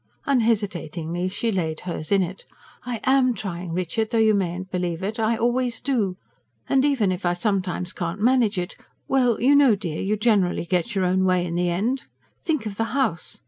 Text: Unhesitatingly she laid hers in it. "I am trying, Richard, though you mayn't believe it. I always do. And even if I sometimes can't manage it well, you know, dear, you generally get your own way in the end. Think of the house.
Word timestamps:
Unhesitatingly 0.25 1.27
she 1.27 1.51
laid 1.51 1.81
hers 1.81 2.11
in 2.11 2.23
it. 2.23 2.43
"I 2.87 3.01
am 3.03 3.35
trying, 3.35 3.73
Richard, 3.73 4.09
though 4.09 4.17
you 4.17 4.33
mayn't 4.33 4.71
believe 4.71 5.03
it. 5.03 5.19
I 5.19 5.35
always 5.37 5.79
do. 5.79 6.17
And 6.67 6.83
even 6.83 7.11
if 7.11 7.23
I 7.23 7.33
sometimes 7.33 7.93
can't 7.93 8.19
manage 8.19 8.57
it 8.57 8.75
well, 9.07 9.39
you 9.39 9.53
know, 9.55 9.75
dear, 9.75 10.01
you 10.01 10.17
generally 10.17 10.65
get 10.65 10.95
your 10.95 11.05
own 11.05 11.23
way 11.23 11.45
in 11.45 11.53
the 11.53 11.69
end. 11.69 12.05
Think 12.41 12.65
of 12.65 12.77
the 12.77 12.85
house. 12.97 13.39